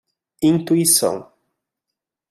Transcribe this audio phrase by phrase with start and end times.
[0.49, 1.17] Intuição